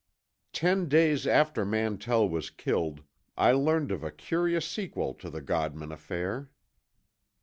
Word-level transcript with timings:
Ten 0.51 0.89
days 0.89 1.27
after 1.27 1.63
Mantell 1.63 2.27
was 2.27 2.49
killed, 2.49 3.03
I 3.37 3.51
learned 3.51 3.91
of 3.91 4.03
a 4.03 4.09
curious 4.09 4.67
sequel 4.67 5.13
to 5.13 5.29
the 5.29 5.41
Godman 5.43 5.91
affair. 5.91 6.49